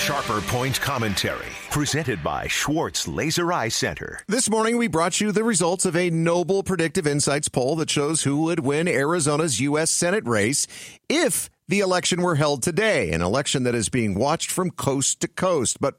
Sharper 0.00 0.40
Point 0.40 0.80
Commentary, 0.80 1.44
presented 1.70 2.22
by 2.22 2.46
Schwartz 2.46 3.06
Laser 3.06 3.52
Eye 3.52 3.68
Center. 3.68 4.20
This 4.26 4.48
morning, 4.48 4.78
we 4.78 4.88
brought 4.88 5.20
you 5.20 5.30
the 5.30 5.44
results 5.44 5.84
of 5.84 5.94
a 5.94 6.08
Noble 6.08 6.62
Predictive 6.62 7.06
Insights 7.06 7.48
poll 7.48 7.76
that 7.76 7.90
shows 7.90 8.22
who 8.22 8.44
would 8.44 8.60
win 8.60 8.88
Arizona's 8.88 9.60
U.S. 9.60 9.90
Senate 9.90 10.26
race 10.26 10.66
if 11.10 11.50
the 11.68 11.80
election 11.80 12.22
were 12.22 12.36
held 12.36 12.62
today, 12.62 13.12
an 13.12 13.20
election 13.20 13.64
that 13.64 13.74
is 13.74 13.90
being 13.90 14.14
watched 14.14 14.50
from 14.50 14.70
coast 14.70 15.20
to 15.20 15.28
coast. 15.28 15.78
But 15.82 15.96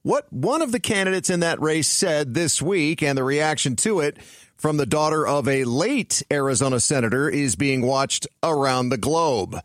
what 0.00 0.32
one 0.32 0.62
of 0.62 0.72
the 0.72 0.80
candidates 0.80 1.28
in 1.28 1.40
that 1.40 1.60
race 1.60 1.88
said 1.88 2.32
this 2.32 2.62
week 2.62 3.02
and 3.02 3.18
the 3.18 3.22
reaction 3.22 3.76
to 3.76 4.00
it 4.00 4.16
from 4.56 4.78
the 4.78 4.86
daughter 4.86 5.26
of 5.26 5.46
a 5.46 5.64
late 5.64 6.22
Arizona 6.32 6.80
senator 6.80 7.28
is 7.28 7.54
being 7.54 7.82
watched 7.82 8.26
around 8.42 8.88
the 8.88 8.96
globe. 8.96 9.60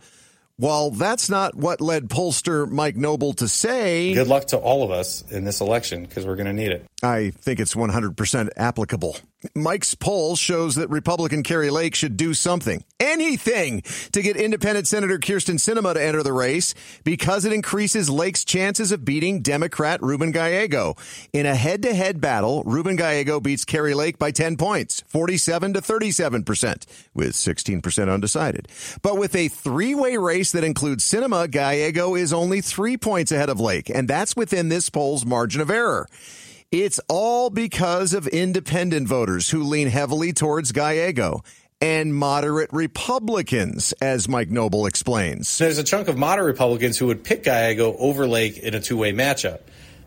While 0.60 0.90
that's 0.90 1.30
not 1.30 1.54
what 1.54 1.82
led 1.82 2.10
pollster 2.10 2.68
Mike 2.68 2.96
Noble 2.96 3.34
to 3.34 3.48
say, 3.48 4.16
good 4.16 4.28
luck 4.28 4.48
to 4.48 4.58
all 4.58 4.82
of 4.82 4.90
us 4.90 5.24
in 5.30 5.44
this 5.44 5.62
election 5.62 6.04
because 6.04 6.26
we're 6.26 6.36
going 6.36 6.48
to 6.48 6.54
need 6.54 6.72
it. 6.72 6.84
I 7.04 7.30
think 7.30 7.60
it's 7.60 7.76
100% 7.76 8.50
applicable. 8.58 9.18
Mike's 9.54 9.94
poll 9.94 10.36
shows 10.36 10.74
that 10.76 10.90
Republican 10.90 11.44
Kari 11.44 11.70
Lake 11.70 11.94
should 11.94 12.18
do 12.18 12.34
something, 12.34 12.84
anything, 13.00 13.84
to 14.12 14.24
get 14.24 14.36
independent 14.36 14.88
Senator 14.88 15.20
Kyrsten 15.20 15.60
Sinema 15.60 15.94
to 15.94 16.04
enter 16.04 16.24
the 16.24 16.34
race 16.34 16.74
because 17.04 17.46
it 17.46 17.54
increases 17.54 18.10
Lake's 18.10 18.44
chances 18.44 18.92
of 18.92 19.06
beating 19.06 19.44
Democrat 19.44 20.02
Ruben 20.02 20.32
Gallego. 20.32 20.96
In 21.34 21.46
a 21.46 21.54
head 21.54 21.84
to 21.84 21.94
head 21.94 22.20
battle, 22.20 22.64
Ruben 22.64 22.96
Gallego 22.96 23.40
beats 23.40 23.64
Kari 23.64 23.94
Lake 23.94 24.18
by 24.18 24.32
10 24.32 24.58
points, 24.58 25.04
47 25.06 25.74
to 25.74 25.82
37%, 25.82 26.86
with 27.14 27.34
16% 27.34 28.12
undecided. 28.12 28.68
But 29.04 29.20
with 29.20 29.36
a 29.36 29.50
three 29.50 29.94
way 29.94 30.18
race 30.18 30.52
that 30.52 30.64
includes 30.64 31.06
Sinema, 31.06 31.50
Gallego 31.50 32.16
is 32.16 32.34
only 32.34 32.62
three 32.62 32.98
points 32.98 33.32
ahead 33.32 33.50
of 33.50 33.60
Lake, 33.60 33.92
and 33.92 34.08
that's 34.08 34.36
within 34.36 34.70
this 34.70 34.90
poll's 34.90 35.28
margin 35.28 35.62
of 35.62 35.70
error. 35.70 36.08
It's 36.72 37.00
all 37.08 37.50
because 37.50 38.14
of 38.14 38.28
independent 38.28 39.08
voters 39.08 39.50
who 39.52 39.64
lean 39.64 39.88
heavily 39.88 40.34
towards 40.34 40.74
Gallego 40.74 41.42
and 41.80 42.14
moderate 42.14 42.74
Republicans, 42.74 43.94
as 44.02 44.28
Mike 44.28 44.50
Noble 44.50 44.86
explains. 44.86 45.58
There's 45.60 45.78
a 45.78 45.84
chunk 45.84 46.10
of 46.10 46.18
moderate 46.18 46.48
Republicans 46.48 46.98
who 46.98 47.08
would 47.08 47.24
pick 47.24 47.44
Gallego 47.44 47.96
over 47.96 48.28
Lake 48.28 48.58
in 48.58 48.74
a 48.74 48.82
two 48.82 48.98
way 48.98 49.14
matchup. 49.14 49.62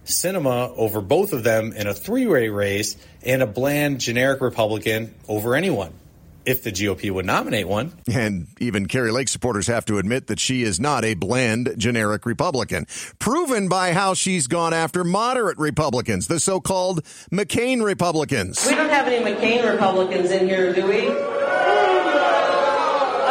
Sinema 0.04 0.74
over 0.76 1.00
both 1.00 1.32
of 1.32 1.44
them 1.44 1.72
in 1.72 1.86
a 1.86 1.94
three 1.94 2.26
way 2.26 2.50
race, 2.50 2.94
and 3.22 3.40
a 3.40 3.46
bland, 3.46 3.98
generic 3.98 4.42
Republican 4.42 5.14
over 5.28 5.54
anyone 5.54 5.94
if 6.44 6.62
the 6.62 6.72
GOP 6.72 7.10
would 7.10 7.26
nominate 7.26 7.68
one. 7.68 7.92
And 8.12 8.46
even 8.58 8.86
Kari 8.86 9.10
Lake 9.12 9.28
supporters 9.28 9.66
have 9.66 9.84
to 9.86 9.98
admit 9.98 10.26
that 10.28 10.40
she 10.40 10.62
is 10.62 10.80
not 10.80 11.04
a 11.04 11.14
bland, 11.14 11.74
generic 11.76 12.26
Republican. 12.26 12.86
Proven 13.18 13.68
by 13.68 13.92
how 13.92 14.14
she's 14.14 14.46
gone 14.46 14.72
after 14.72 15.04
moderate 15.04 15.58
Republicans, 15.58 16.26
the 16.26 16.40
so 16.40 16.60
called 16.60 17.04
McCain 17.30 17.82
Republicans. 17.82 18.66
We 18.66 18.74
don't 18.74 18.90
have 18.90 19.06
any 19.06 19.24
McCain 19.24 19.70
Republicans 19.70 20.30
in 20.30 20.48
here, 20.48 20.72
do 20.72 20.86
we? 20.86 21.08
All 21.08 21.14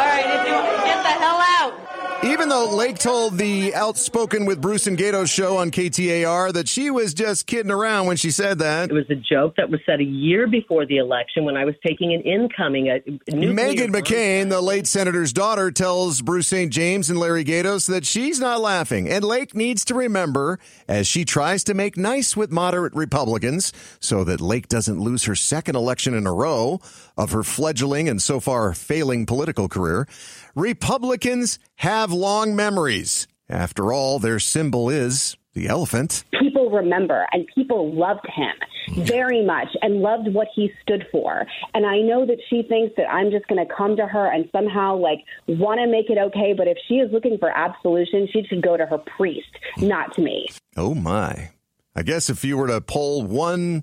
right, 0.06 0.26
if 0.26 0.46
you 0.46 0.52
get 0.84 1.02
the 1.02 1.08
hell 1.08 1.40
out. 1.58 1.74
Even 2.22 2.50
though 2.50 2.68
Lake 2.68 2.98
told 2.98 3.38
the 3.38 3.74
Outspoken 3.74 4.44
with 4.44 4.60
Bruce 4.60 4.86
and 4.86 4.98
Gaydos 4.98 5.32
show 5.32 5.56
on 5.56 5.70
KTAR 5.70 6.52
that 6.52 6.68
she 6.68 6.90
was 6.90 7.14
just 7.14 7.46
kidding 7.46 7.70
around 7.72 8.08
when 8.08 8.18
she 8.18 8.30
said 8.30 8.58
that. 8.58 8.90
It 8.90 8.92
was 8.92 9.08
a 9.08 9.14
joke 9.14 9.56
that 9.56 9.70
was 9.70 9.80
said 9.86 10.00
a 10.00 10.04
year 10.04 10.46
before 10.46 10.84
the 10.84 10.98
election 10.98 11.46
when 11.46 11.56
I 11.56 11.64
was 11.64 11.74
taking 11.84 12.12
an 12.12 12.20
incoming. 12.20 12.90
Uh, 12.90 12.96
a 13.06 13.32
Meghan 13.32 13.88
McCain, 13.88 14.50
the 14.50 14.60
late 14.60 14.86
senator's 14.86 15.32
daughter, 15.32 15.70
tells 15.70 16.20
Bruce 16.20 16.48
St. 16.48 16.70
James 16.70 17.08
and 17.08 17.18
Larry 17.18 17.42
Gaydos 17.42 17.88
that 17.88 18.04
she's 18.04 18.38
not 18.38 18.60
laughing. 18.60 19.08
And 19.08 19.24
Lake 19.24 19.54
needs 19.54 19.82
to 19.86 19.94
remember 19.94 20.58
as 20.86 21.06
she 21.06 21.24
tries 21.24 21.64
to 21.64 21.74
make 21.74 21.96
nice 21.96 22.36
with 22.36 22.52
moderate 22.52 22.94
Republicans 22.94 23.72
so 23.98 24.24
that 24.24 24.42
Lake 24.42 24.68
doesn't 24.68 25.00
lose 25.00 25.24
her 25.24 25.34
second 25.34 25.74
election 25.74 26.12
in 26.12 26.26
a 26.26 26.34
row 26.34 26.80
of 27.16 27.32
her 27.32 27.42
fledgling 27.42 28.10
and 28.10 28.20
so 28.20 28.40
far 28.40 28.74
failing 28.74 29.24
political 29.24 29.70
career. 29.70 30.06
Republicans 30.54 31.58
have 31.76 32.09
long 32.12 32.54
memories. 32.56 33.26
After 33.48 33.92
all, 33.92 34.18
their 34.18 34.38
symbol 34.38 34.88
is 34.88 35.36
the 35.54 35.66
elephant. 35.66 36.24
People 36.40 36.70
remember, 36.70 37.26
and 37.32 37.46
people 37.54 37.92
loved 37.92 38.26
him 38.32 39.04
very 39.04 39.44
much 39.44 39.68
and 39.82 39.96
loved 39.96 40.32
what 40.32 40.46
he 40.54 40.72
stood 40.82 41.06
for. 41.10 41.44
And 41.74 41.84
I 41.84 41.98
know 41.98 42.24
that 42.26 42.38
she 42.48 42.62
thinks 42.62 42.94
that 42.96 43.10
I'm 43.10 43.30
just 43.30 43.46
going 43.48 43.66
to 43.66 43.74
come 43.74 43.96
to 43.96 44.06
her 44.06 44.32
and 44.32 44.48
somehow 44.52 44.96
like 44.96 45.18
want 45.48 45.80
to 45.80 45.86
make 45.86 46.10
it 46.10 46.18
okay. 46.18 46.54
But 46.56 46.68
if 46.68 46.78
she 46.86 46.94
is 46.94 47.12
looking 47.12 47.38
for 47.38 47.50
absolution, 47.50 48.28
she 48.32 48.44
should 48.44 48.62
go 48.62 48.76
to 48.76 48.86
her 48.86 48.98
priest, 48.98 49.50
not 49.78 50.14
to 50.14 50.22
me. 50.22 50.48
Oh, 50.76 50.94
my. 50.94 51.50
I 51.96 52.02
guess 52.02 52.30
if 52.30 52.44
you 52.44 52.56
were 52.56 52.68
to 52.68 52.80
poll 52.80 53.24
one 53.24 53.82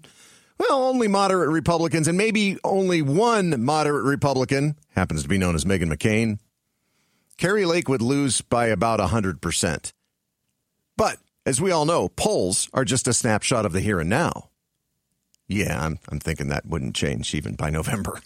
well, 0.59 0.85
only 0.85 1.07
moderate 1.07 1.49
Republicans 1.49 2.07
and 2.07 2.17
maybe 2.17 2.57
only 2.63 3.01
one 3.01 3.63
moderate 3.63 4.05
Republican 4.05 4.75
happens 4.95 5.21
to 5.23 5.29
be 5.29 5.37
known 5.37 5.53
as 5.53 5.65
Meghan 5.65 5.93
McCain. 5.93 6.39
Kari 7.37 7.65
Lake 7.65 7.87
would 7.87 8.01
lose 8.01 8.41
by 8.41 8.67
about 8.67 8.99
100%. 8.99 9.91
But 10.95 11.17
as 11.45 11.61
we 11.61 11.71
all 11.71 11.85
know, 11.85 12.09
polls 12.09 12.67
are 12.73 12.83
just 12.83 13.07
a 13.07 13.13
snapshot 13.13 13.65
of 13.65 13.73
the 13.73 13.79
here 13.79 13.99
and 13.99 14.09
now. 14.09 14.49
Yeah, 15.47 15.79
I'm, 15.85 15.99
I'm 16.09 16.19
thinking 16.19 16.49
that 16.49 16.65
wouldn't 16.65 16.95
change 16.95 17.35
even 17.35 17.55
by 17.55 17.69
November. 17.69 18.21